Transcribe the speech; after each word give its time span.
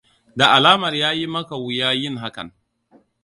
Da 0.35 0.45
alamar 0.53 0.93
yayi 0.95 1.27
maka 1.27 1.55
wuya 1.55 1.89
yin 2.01 2.15
hakan. 2.21 2.49